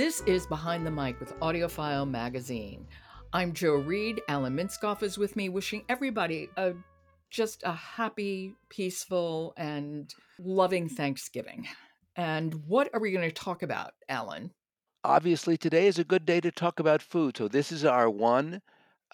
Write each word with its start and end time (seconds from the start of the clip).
This 0.00 0.22
is 0.22 0.46
Behind 0.46 0.86
the 0.86 0.90
Mic 0.90 1.20
with 1.20 1.38
AudioFile 1.40 2.08
Magazine. 2.08 2.86
I'm 3.34 3.52
Jo 3.52 3.72
Reed. 3.72 4.22
Alan 4.28 4.56
Minskoff 4.56 5.02
is 5.02 5.18
with 5.18 5.36
me, 5.36 5.50
wishing 5.50 5.84
everybody 5.90 6.48
a 6.56 6.72
just 7.28 7.62
a 7.64 7.72
happy, 7.72 8.54
peaceful, 8.70 9.52
and 9.58 10.10
loving 10.38 10.88
Thanksgiving. 10.88 11.68
And 12.16 12.66
what 12.66 12.88
are 12.94 12.98
we 12.98 13.12
going 13.12 13.28
to 13.28 13.30
talk 13.30 13.62
about, 13.62 13.92
Alan? 14.08 14.52
Obviously, 15.04 15.58
today 15.58 15.86
is 15.86 15.98
a 15.98 16.04
good 16.04 16.24
day 16.24 16.40
to 16.40 16.50
talk 16.50 16.80
about 16.80 17.02
food. 17.02 17.36
So, 17.36 17.46
this 17.46 17.70
is 17.70 17.84
our 17.84 18.08
one 18.08 18.62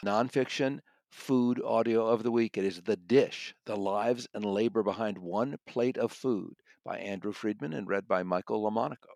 nonfiction 0.04 0.78
food 1.10 1.60
audio 1.64 2.06
of 2.06 2.22
the 2.22 2.30
week. 2.30 2.56
It 2.56 2.64
is 2.64 2.82
The 2.82 2.96
Dish 2.96 3.56
The 3.64 3.74
Lives 3.74 4.28
and 4.34 4.44
Labor 4.44 4.84
Behind 4.84 5.18
One 5.18 5.56
Plate 5.66 5.98
of 5.98 6.12
Food 6.12 6.54
by 6.84 6.98
Andrew 6.98 7.32
Friedman 7.32 7.72
and 7.72 7.88
read 7.88 8.06
by 8.06 8.22
Michael 8.22 8.62
Lomonaco. 8.62 9.15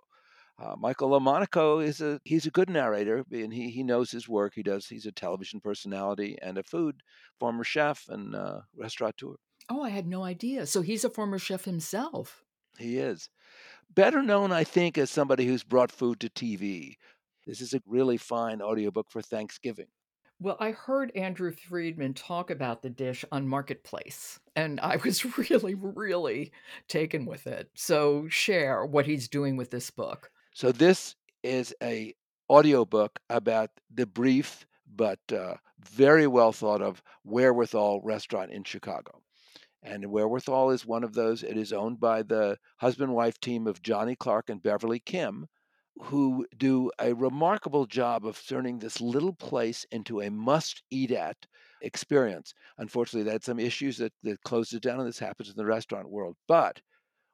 Uh, 0.60 0.76
Michael 0.78 1.10
Lomonaco 1.10 1.82
is 1.82 2.02
a 2.02 2.20
he's 2.24 2.44
a 2.44 2.50
good 2.50 2.68
narrator 2.68 3.24
and 3.30 3.52
he, 3.52 3.70
he 3.70 3.82
knows 3.82 4.10
his 4.10 4.28
work. 4.28 4.52
He 4.54 4.62
does 4.62 4.86
he's 4.86 5.06
a 5.06 5.12
television 5.12 5.60
personality 5.60 6.36
and 6.42 6.58
a 6.58 6.62
food 6.62 7.02
former 7.38 7.64
chef 7.64 8.04
and 8.08 8.34
uh, 8.34 8.60
restaurateur. 8.76 9.36
Oh, 9.70 9.82
I 9.82 9.88
had 9.88 10.06
no 10.06 10.22
idea. 10.22 10.66
So 10.66 10.82
he's 10.82 11.04
a 11.04 11.10
former 11.10 11.38
chef 11.38 11.64
himself. 11.64 12.44
He 12.78 12.98
is 12.98 13.28
better 13.94 14.22
known, 14.22 14.52
I 14.52 14.64
think, 14.64 14.98
as 14.98 15.10
somebody 15.10 15.46
who's 15.46 15.64
brought 15.64 15.92
food 15.92 16.20
to 16.20 16.28
TV. 16.28 16.96
This 17.46 17.60
is 17.60 17.72
a 17.72 17.82
really 17.86 18.16
fine 18.16 18.60
audiobook 18.60 19.10
for 19.10 19.22
Thanksgiving. 19.22 19.86
Well, 20.42 20.56
I 20.58 20.70
heard 20.70 21.12
Andrew 21.14 21.52
Friedman 21.52 22.14
talk 22.14 22.50
about 22.50 22.82
the 22.82 22.88
dish 22.88 23.24
on 23.30 23.46
Marketplace, 23.46 24.40
and 24.56 24.80
I 24.80 24.96
was 24.96 25.38
really, 25.50 25.74
really 25.74 26.52
taken 26.88 27.26
with 27.26 27.46
it. 27.46 27.70
So, 27.74 28.26
share 28.28 28.86
what 28.86 29.06
he's 29.06 29.28
doing 29.28 29.56
with 29.56 29.70
this 29.70 29.90
book. 29.90 30.30
So 30.54 30.72
this 30.72 31.16
is 31.42 31.74
a 31.82 32.14
audiobook 32.50 33.18
about 33.28 33.70
the 33.94 34.06
brief 34.06 34.66
but 34.94 35.20
uh, 35.32 35.54
very 35.78 36.26
well 36.26 36.52
thought 36.52 36.82
of 36.82 37.02
Wherewithall 37.24 38.00
restaurant 38.02 38.50
in 38.50 38.64
Chicago. 38.64 39.22
And 39.82 40.10
Wherewithall 40.10 40.70
is 40.70 40.84
one 40.84 41.04
of 41.04 41.14
those. 41.14 41.42
It 41.42 41.56
is 41.56 41.72
owned 41.72 42.00
by 42.00 42.22
the 42.22 42.58
husband 42.78 43.14
wife 43.14 43.40
team 43.40 43.66
of 43.66 43.82
Johnny 43.82 44.14
Clark 44.14 44.50
and 44.50 44.62
Beverly 44.62 45.00
Kim, 45.00 45.46
who 46.02 46.46
do 46.56 46.90
a 46.98 47.14
remarkable 47.14 47.86
job 47.86 48.26
of 48.26 48.42
turning 48.46 48.78
this 48.78 49.00
little 49.00 49.32
place 49.32 49.86
into 49.90 50.20
a 50.20 50.30
must 50.30 50.82
eat 50.90 51.12
at 51.12 51.46
experience. 51.80 52.52
Unfortunately, 52.78 53.24
they 53.24 53.32
had 53.32 53.44
some 53.44 53.58
issues 53.58 53.96
that, 53.98 54.12
that 54.22 54.42
closed 54.42 54.74
it 54.74 54.82
down, 54.82 54.98
and 54.98 55.08
this 55.08 55.18
happens 55.18 55.48
in 55.48 55.56
the 55.56 55.64
restaurant 55.64 56.10
world. 56.10 56.36
But 56.46 56.80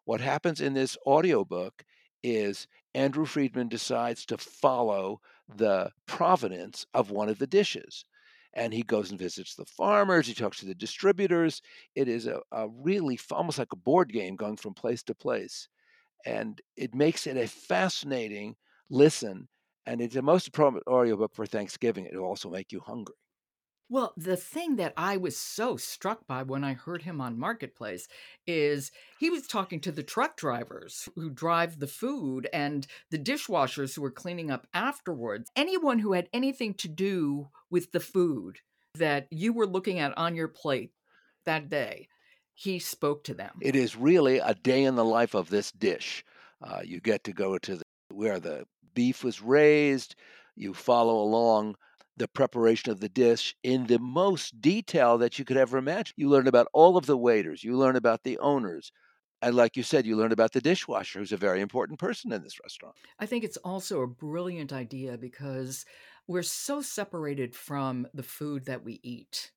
what 0.04 0.20
happens 0.20 0.60
in 0.60 0.74
this 0.74 0.96
audiobook 1.04 1.84
is 2.26 2.66
Andrew 2.94 3.24
Friedman 3.24 3.68
decides 3.68 4.26
to 4.26 4.36
follow 4.36 5.20
the 5.54 5.90
provenance 6.06 6.84
of 6.92 7.10
one 7.10 7.28
of 7.28 7.38
the 7.38 7.46
dishes. 7.46 8.04
And 8.52 8.72
he 8.72 8.82
goes 8.82 9.10
and 9.10 9.18
visits 9.18 9.54
the 9.54 9.64
farmers, 9.66 10.26
he 10.26 10.34
talks 10.34 10.58
to 10.58 10.66
the 10.66 10.74
distributors. 10.74 11.62
It 11.94 12.08
is 12.08 12.26
a, 12.26 12.40
a 12.50 12.68
really 12.68 13.20
almost 13.30 13.58
like 13.58 13.72
a 13.72 13.76
board 13.76 14.12
game 14.12 14.34
going 14.34 14.56
from 14.56 14.74
place 14.74 15.02
to 15.04 15.14
place. 15.14 15.68
And 16.24 16.60
it 16.76 16.94
makes 16.94 17.26
it 17.28 17.36
a 17.36 17.46
fascinating 17.46 18.56
listen. 18.90 19.46
And 19.84 20.00
it's 20.00 20.14
the 20.14 20.22
most 20.22 20.48
appropriate 20.48 20.88
audiobook 20.88 21.34
for 21.34 21.46
Thanksgiving. 21.46 22.06
It'll 22.06 22.24
also 22.24 22.50
make 22.50 22.72
you 22.72 22.80
hungry. 22.80 23.14
Well, 23.88 24.14
the 24.16 24.36
thing 24.36 24.76
that 24.76 24.94
I 24.96 25.16
was 25.16 25.36
so 25.36 25.76
struck 25.76 26.26
by 26.26 26.42
when 26.42 26.64
I 26.64 26.72
heard 26.72 27.02
him 27.02 27.20
on 27.20 27.38
Marketplace 27.38 28.08
is 28.44 28.90
he 29.20 29.30
was 29.30 29.46
talking 29.46 29.78
to 29.80 29.92
the 29.92 30.02
truck 30.02 30.36
drivers 30.36 31.08
who 31.14 31.30
drive 31.30 31.78
the 31.78 31.86
food 31.86 32.48
and 32.52 32.84
the 33.10 33.18
dishwashers 33.18 33.94
who 33.94 34.02
were 34.02 34.10
cleaning 34.10 34.50
up 34.50 34.66
afterwards. 34.74 35.50
Anyone 35.54 36.00
who 36.00 36.14
had 36.14 36.28
anything 36.32 36.74
to 36.74 36.88
do 36.88 37.48
with 37.70 37.92
the 37.92 38.00
food 38.00 38.58
that 38.96 39.28
you 39.30 39.52
were 39.52 39.66
looking 39.66 40.00
at 40.00 40.16
on 40.18 40.34
your 40.34 40.48
plate 40.48 40.90
that 41.44 41.68
day, 41.68 42.08
he 42.54 42.80
spoke 42.80 43.22
to 43.24 43.34
them. 43.34 43.52
It 43.60 43.76
is 43.76 43.94
really 43.94 44.38
a 44.38 44.54
day 44.54 44.82
in 44.82 44.96
the 44.96 45.04
life 45.04 45.34
of 45.34 45.48
this 45.48 45.70
dish. 45.70 46.24
Uh, 46.60 46.80
you 46.84 47.00
get 47.00 47.22
to 47.24 47.32
go 47.32 47.56
to 47.58 47.76
the, 47.76 47.84
where 48.08 48.40
the 48.40 48.66
beef 48.94 49.22
was 49.22 49.40
raised, 49.40 50.16
you 50.56 50.74
follow 50.74 51.18
along 51.18 51.76
the 52.16 52.28
preparation 52.28 52.90
of 52.90 53.00
the 53.00 53.08
dish 53.08 53.54
in 53.62 53.86
the 53.86 53.98
most 53.98 54.60
detail 54.60 55.18
that 55.18 55.38
you 55.38 55.44
could 55.44 55.56
ever 55.56 55.78
imagine. 55.78 56.14
You 56.16 56.28
learn 56.28 56.46
about 56.46 56.68
all 56.72 56.96
of 56.96 57.06
the 57.06 57.16
waiters, 57.16 57.62
you 57.62 57.76
learn 57.76 57.96
about 57.96 58.22
the 58.22 58.38
owners. 58.38 58.92
And 59.42 59.54
like 59.54 59.76
you 59.76 59.82
said, 59.82 60.06
you 60.06 60.16
learn 60.16 60.32
about 60.32 60.52
the 60.52 60.62
dishwasher, 60.62 61.18
who's 61.18 61.32
a 61.32 61.36
very 61.36 61.60
important 61.60 61.98
person 61.98 62.32
in 62.32 62.42
this 62.42 62.58
restaurant. 62.62 62.96
I 63.18 63.26
think 63.26 63.44
it's 63.44 63.58
also 63.58 64.00
a 64.00 64.06
brilliant 64.06 64.72
idea 64.72 65.18
because 65.18 65.84
we're 66.26 66.42
so 66.42 66.80
separated 66.80 67.54
from 67.54 68.06
the 68.14 68.22
food 68.22 68.64
that 68.64 68.82
we 68.82 68.98
eat 69.02 69.52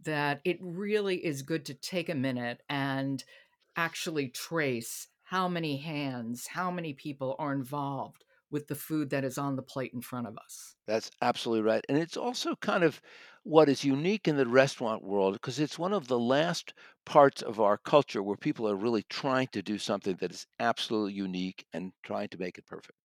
that 0.00 0.40
it 0.44 0.58
really 0.60 1.24
is 1.24 1.42
good 1.42 1.64
to 1.66 1.74
take 1.74 2.08
a 2.08 2.14
minute 2.14 2.62
and 2.68 3.24
actually 3.76 4.28
trace 4.28 5.08
how 5.22 5.48
many 5.48 5.78
hands, 5.78 6.46
how 6.46 6.70
many 6.70 6.92
people 6.92 7.34
are 7.38 7.52
involved 7.52 8.24
with 8.50 8.68
the 8.68 8.74
food 8.74 9.10
that 9.10 9.24
is 9.24 9.38
on 9.38 9.56
the 9.56 9.62
plate 9.62 9.92
in 9.94 10.00
front 10.00 10.26
of 10.26 10.36
us. 10.38 10.76
That's 10.88 11.12
absolutely 11.22 11.62
right. 11.62 11.84
And 11.88 11.96
it's 11.96 12.16
also 12.16 12.56
kind 12.56 12.82
of 12.82 13.00
what 13.44 13.68
is 13.68 13.84
unique 13.84 14.26
in 14.26 14.36
the 14.36 14.48
restaurant 14.48 15.04
world 15.04 15.34
because 15.34 15.60
it's 15.60 15.78
one 15.78 15.92
of 15.92 16.08
the 16.08 16.18
last 16.18 16.74
parts 17.04 17.40
of 17.40 17.60
our 17.60 17.78
culture 17.78 18.20
where 18.22 18.36
people 18.36 18.68
are 18.68 18.74
really 18.74 19.04
trying 19.04 19.46
to 19.48 19.62
do 19.62 19.78
something 19.78 20.16
that 20.16 20.32
is 20.32 20.46
absolutely 20.58 21.12
unique 21.14 21.66
and 21.72 21.92
trying 22.02 22.28
to 22.30 22.38
make 22.38 22.58
it 22.58 22.66
perfect. 22.66 22.98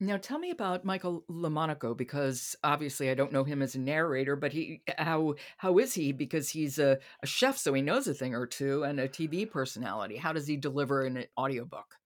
Now 0.00 0.16
tell 0.18 0.38
me 0.38 0.50
about 0.50 0.84
Michael 0.84 1.24
Lomonaco 1.28 1.96
because 1.96 2.56
obviously 2.64 3.10
I 3.10 3.14
don't 3.14 3.32
know 3.32 3.44
him 3.44 3.62
as 3.62 3.74
a 3.74 3.80
narrator, 3.80 4.34
but 4.36 4.52
he 4.52 4.82
eh, 4.88 5.02
how 5.02 5.36
how 5.58 5.78
is 5.78 5.94
he 5.94 6.12
because 6.12 6.50
he's 6.50 6.78
a, 6.78 6.98
a 7.22 7.26
chef 7.26 7.56
so 7.58 7.72
he 7.74 7.80
knows 7.82 8.06
a 8.08 8.14
thing 8.14 8.34
or 8.34 8.46
two 8.46 8.82
and 8.84 8.98
a 9.00 9.08
TV 9.08 9.46
personality. 9.46 10.16
How 10.16 10.32
does 10.32 10.46
he 10.48 10.56
deliver 10.56 11.04
an 11.04 11.18
eh, 11.18 11.26
audiobook? 11.38 11.96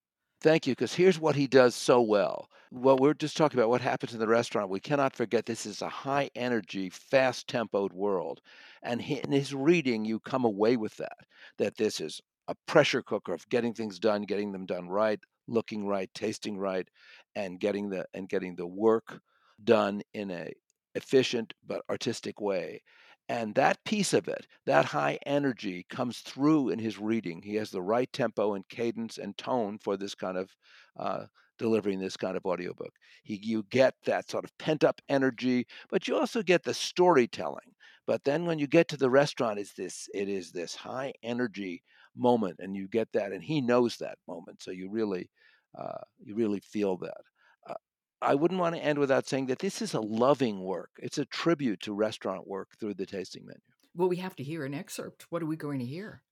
Thank 0.40 0.66
you, 0.66 0.72
because 0.72 0.94
here's 0.94 1.18
what 1.18 1.36
he 1.36 1.46
does 1.46 1.74
so 1.74 2.00
well. 2.00 2.50
What 2.70 3.00
we're 3.00 3.14
just 3.14 3.36
talking 3.36 3.58
about, 3.58 3.70
what 3.70 3.80
happens 3.80 4.12
in 4.12 4.20
the 4.20 4.28
restaurant, 4.28 4.68
we 4.68 4.80
cannot 4.80 5.16
forget 5.16 5.46
this 5.46 5.64
is 5.64 5.80
a 5.80 5.88
high 5.88 6.30
energy, 6.34 6.90
fast 6.90 7.48
tempoed 7.48 7.92
world. 7.92 8.40
And 8.82 9.00
in 9.00 9.32
his 9.32 9.54
reading, 9.54 10.04
you 10.04 10.20
come 10.20 10.44
away 10.44 10.76
with 10.76 10.96
that, 10.98 11.16
that 11.56 11.76
this 11.76 12.00
is 12.00 12.20
a 12.46 12.54
pressure 12.66 13.02
cooker 13.02 13.32
of 13.32 13.48
getting 13.48 13.72
things 13.72 13.98
done, 13.98 14.22
getting 14.22 14.52
them 14.52 14.66
done 14.66 14.88
right, 14.88 15.18
looking 15.46 15.86
right, 15.86 16.12
tasting 16.14 16.58
right, 16.58 16.86
and 17.34 17.58
getting 17.58 17.88
the 17.88 18.06
and 18.12 18.28
getting 18.28 18.54
the 18.54 18.66
work 18.66 19.20
done 19.64 20.02
in 20.12 20.30
a 20.30 20.52
efficient 20.94 21.54
but 21.66 21.82
artistic 21.88 22.40
way. 22.40 22.82
And 23.30 23.54
that 23.54 23.84
piece 23.84 24.14
of 24.14 24.28
it, 24.28 24.46
that 24.66 24.86
high 24.86 25.18
energy, 25.26 25.84
comes 25.90 26.20
through 26.20 26.70
in 26.70 26.78
his 26.78 26.98
reading. 26.98 27.42
He 27.42 27.56
has 27.56 27.70
the 27.70 27.82
right 27.82 28.10
tempo 28.12 28.54
and 28.54 28.68
cadence 28.68 29.18
and 29.18 29.36
tone 29.36 29.78
for 29.78 29.96
this 29.96 30.14
kind 30.14 30.38
of 30.38 30.50
uh, 30.98 31.24
delivering 31.58 31.98
this 32.00 32.16
kind 32.16 32.36
of 32.36 32.46
audiobook. 32.46 32.92
He, 33.24 33.40
you 33.42 33.64
get 33.70 33.94
that 34.04 34.30
sort 34.30 34.44
of 34.44 34.56
pent 34.58 34.84
up 34.84 35.00
energy, 35.08 35.66
but 35.90 36.08
you 36.08 36.16
also 36.16 36.42
get 36.42 36.62
the 36.64 36.74
storytelling 36.74 37.74
But 38.06 38.24
then 38.24 38.46
when 38.46 38.58
you 38.58 38.66
get 38.66 38.88
to 38.88 38.96
the 38.96 39.10
restaurant, 39.10 39.58
it's 39.58 39.74
this 39.74 40.08
it 40.14 40.28
is 40.30 40.50
this 40.50 40.74
high 40.74 41.12
energy 41.22 41.82
moment, 42.16 42.56
and 42.58 42.74
you 42.74 42.88
get 42.88 43.12
that, 43.12 43.32
and 43.32 43.44
he 43.44 43.60
knows 43.60 43.98
that 43.98 44.18
moment, 44.26 44.62
so 44.62 44.70
you 44.70 44.90
really 44.90 45.30
uh, 45.78 45.98
you 46.18 46.34
really 46.34 46.60
feel 46.60 46.96
that. 46.98 47.20
Uh, 47.68 47.74
I 48.22 48.34
wouldn't 48.34 48.60
want 48.60 48.74
to 48.76 48.82
end 48.84 48.98
without 48.98 49.28
saying 49.28 49.46
that 49.46 49.58
this 49.58 49.82
is 49.82 49.94
a 49.94 50.00
loving 50.00 50.62
work. 50.64 50.90
It's 51.00 51.18
a 51.18 51.26
tribute 51.26 51.80
to 51.82 51.92
restaurant 51.92 52.48
work 52.48 52.70
through 52.80 52.94
the 52.94 53.06
tasting 53.06 53.44
menu. 53.46 53.60
Well, 53.94 54.08
we 54.08 54.16
have 54.16 54.36
to 54.36 54.42
hear 54.44 54.64
an 54.64 54.72
excerpt. 54.74 55.26
What 55.30 55.42
are 55.42 55.46
we 55.46 55.56
going 55.56 55.80
to 55.80 55.84
hear? 55.84 56.22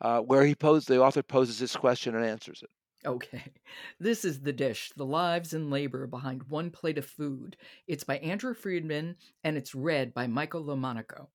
Uh, 0.00 0.20
where 0.20 0.44
he 0.44 0.54
posed, 0.54 0.88
the 0.88 1.00
author 1.02 1.22
poses 1.22 1.58
this 1.58 1.76
question 1.76 2.14
and 2.16 2.24
answers 2.24 2.62
it. 2.62 2.70
Okay. 3.04 3.44
This 3.98 4.24
is 4.24 4.40
The 4.40 4.52
Dish 4.52 4.92
The 4.96 5.04
Lives 5.04 5.52
and 5.52 5.70
Labor 5.70 6.06
Behind 6.06 6.42
One 6.44 6.70
Plate 6.70 6.98
of 6.98 7.06
Food. 7.06 7.56
It's 7.86 8.04
by 8.04 8.18
Andrew 8.18 8.54
Friedman 8.54 9.16
and 9.42 9.56
it's 9.56 9.74
read 9.74 10.12
by 10.12 10.26
Michael 10.26 10.62
Lomonaco. 10.62 11.28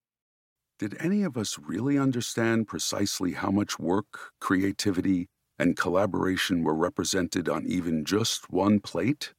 Did 0.80 0.96
any 1.00 1.24
of 1.24 1.38
us 1.38 1.60
really 1.60 1.98
understand 1.98 2.68
precisely 2.68 3.34
how 3.34 3.52
much 3.52 3.80
work, 3.80 4.32
creativity, 4.40 5.28
and 5.60 5.78
collaboration 5.78 6.64
were 6.64 6.76
represented 6.76 7.50
on 7.50 7.66
even 7.66 8.06
just 8.06 8.50
one 8.50 8.80
plate? 8.80 9.34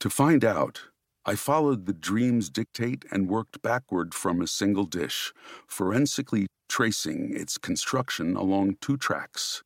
To 0.00 0.10
find 0.10 0.44
out, 0.44 0.82
I 1.24 1.34
followed 1.34 1.86
the 1.86 1.92
dream's 1.92 2.48
dictate 2.48 3.04
and 3.10 3.28
worked 3.28 3.60
backward 3.62 4.14
from 4.14 4.40
a 4.40 4.46
single 4.46 4.86
dish, 4.86 5.32
forensically 5.66 6.46
tracing 6.68 7.34
its 7.36 7.58
construction 7.58 8.36
along 8.36 8.76
two 8.80 8.96
tracks 8.96 9.62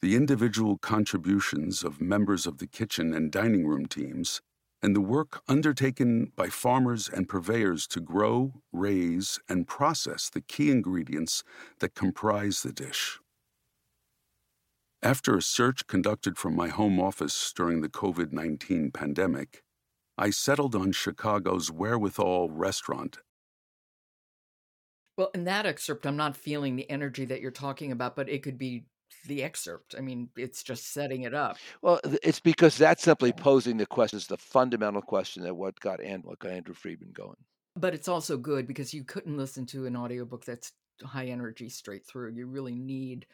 the 0.00 0.14
individual 0.14 0.78
contributions 0.78 1.82
of 1.82 2.00
members 2.00 2.46
of 2.46 2.58
the 2.58 2.66
kitchen 2.66 3.12
and 3.12 3.32
dining 3.32 3.66
room 3.66 3.86
teams, 3.86 4.40
and 4.80 4.94
the 4.94 5.00
work 5.00 5.42
undertaken 5.48 6.32
by 6.36 6.48
farmers 6.48 7.08
and 7.08 7.28
purveyors 7.28 7.86
to 7.88 8.00
grow, 8.00 8.62
raise, 8.72 9.40
and 9.48 9.66
process 9.66 10.30
the 10.30 10.40
key 10.40 10.70
ingredients 10.70 11.42
that 11.80 11.94
comprise 11.94 12.62
the 12.62 12.72
dish. 12.72 13.18
After 15.02 15.36
a 15.36 15.42
search 15.42 15.86
conducted 15.86 16.36
from 16.36 16.54
my 16.54 16.68
home 16.68 17.00
office 17.00 17.52
during 17.54 17.80
the 17.80 17.88
COVID 17.88 18.32
19 18.32 18.92
pandemic, 18.92 19.62
I 20.16 20.30
settled 20.30 20.74
on 20.74 20.92
Chicago's 20.92 21.70
Wherewithall 21.70 22.50
restaurant. 22.50 23.18
Well, 25.16 25.30
in 25.34 25.44
that 25.44 25.66
excerpt, 25.66 26.06
I'm 26.06 26.16
not 26.16 26.36
feeling 26.36 26.76
the 26.76 26.88
energy 26.90 27.24
that 27.24 27.40
you're 27.40 27.50
talking 27.50 27.90
about, 27.90 28.14
but 28.14 28.28
it 28.28 28.42
could 28.42 28.58
be 28.58 28.84
the 29.26 29.42
excerpt. 29.42 29.94
I 29.96 30.00
mean, 30.00 30.28
it's 30.36 30.62
just 30.62 30.92
setting 30.92 31.22
it 31.22 31.34
up. 31.34 31.58
Well, 31.82 32.00
it's 32.22 32.40
because 32.40 32.76
that's 32.76 33.02
simply 33.02 33.32
posing 33.32 33.76
the 33.76 33.86
question, 33.86 34.16
is 34.16 34.26
the 34.26 34.36
fundamental 34.36 35.02
question 35.02 35.42
that 35.44 35.54
what 35.54 35.78
got, 35.80 36.02
and, 36.02 36.24
what 36.24 36.38
got 36.38 36.52
Andrew 36.52 36.74
Friedman 36.74 37.12
going. 37.12 37.36
But 37.76 37.94
it's 37.94 38.08
also 38.08 38.36
good 38.36 38.66
because 38.66 38.92
you 38.92 39.04
couldn't 39.04 39.36
listen 39.36 39.66
to 39.66 39.86
an 39.86 39.96
audiobook 39.96 40.44
that's 40.44 40.72
high 41.04 41.26
energy 41.26 41.68
straight 41.68 42.06
through. 42.06 42.32
You 42.32 42.46
really 42.46 42.74
need 42.74 43.26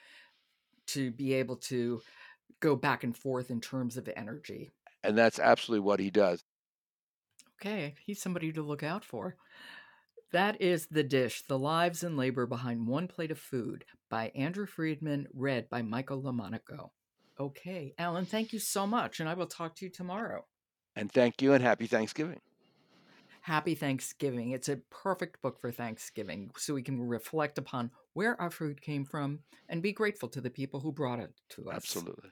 to 0.89 1.11
be 1.13 1.33
able 1.35 1.57
to 1.57 2.03
go 2.61 2.77
back 2.77 3.05
and 3.05 3.17
forth 3.17 3.51
in 3.51 3.61
terms 3.61 3.97
of 3.97 4.09
energy. 4.17 4.73
And 5.03 5.17
that's 5.17 5.39
absolutely 5.39 5.85
what 5.85 6.01
he 6.01 6.11
does. 6.11 6.43
Okay, 7.61 7.95
he's 8.05 8.21
somebody 8.21 8.53
to 8.53 8.63
look 8.63 8.83
out 8.83 9.05
for. 9.05 9.37
That 10.35 10.61
is 10.61 10.89
The 10.89 11.05
Dish 11.05 11.43
The 11.43 11.57
Lives 11.57 12.03
and 12.03 12.17
Labor 12.17 12.45
Behind 12.45 12.89
One 12.89 13.07
Plate 13.07 13.31
of 13.31 13.39
Food 13.39 13.85
by 14.11 14.33
Andrew 14.35 14.67
Friedman, 14.67 15.29
read 15.33 15.71
by 15.71 15.81
Michael 15.81 16.21
Lomonaco. 16.21 16.91
Okay, 17.39 17.95
Alan, 17.99 18.27
thank 18.27 18.53
you 18.53 18.59
so 18.59 18.85
much, 18.85 19.21
and 19.21 19.29
I 19.29 19.35
will 19.35 19.47
talk 19.47 19.77
to 19.77 19.85
you 19.85 19.93
tomorrow. 19.93 20.45
And 20.97 21.09
thank 21.13 21.41
you, 21.41 21.53
and 21.53 21.63
happy 21.63 21.87
Thanksgiving. 21.87 22.41
Happy 23.43 23.77
Thanksgiving. 23.77 24.51
It's 24.51 24.69
a 24.69 24.81
perfect 24.91 25.41
book 25.41 25.61
for 25.61 25.71
Thanksgiving 25.71 26.51
so 26.57 26.75
we 26.75 26.83
can 26.83 27.01
reflect 27.01 27.57
upon 27.57 27.93
where 28.15 28.35
our 28.41 28.51
food 28.51 28.83
came 28.83 29.05
from 29.05 29.39
and 29.69 29.83
be 29.83 29.93
grateful 29.93 30.29
to 30.31 30.41
the 30.41 30.51
people 30.51 30.81
who 30.81 30.91
brought 30.91 31.21
it 31.21 31.31
to 31.51 31.71
us. 31.71 31.77
Absolutely. 31.77 32.31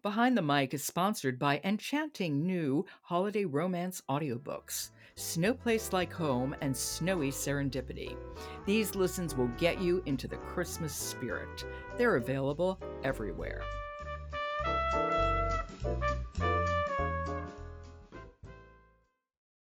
Behind 0.00 0.36
the 0.36 0.42
Mic 0.42 0.74
is 0.74 0.84
sponsored 0.84 1.40
by 1.40 1.60
enchanting 1.64 2.46
new 2.46 2.86
holiday 3.02 3.44
romance 3.44 4.00
audiobooks, 4.08 4.90
Snow 5.14 5.52
Place 5.52 5.92
Like 5.92 6.12
Home 6.14 6.56
and 6.62 6.74
Snowy 6.74 7.30
Serendipity. 7.30 8.16
These 8.64 8.94
listens 8.94 9.34
will 9.36 9.48
get 9.58 9.80
you 9.80 10.02
into 10.06 10.26
the 10.26 10.38
Christmas 10.38 10.94
spirit. 10.94 11.64
They're 11.98 12.16
available 12.16 12.78
everywhere. 13.04 13.62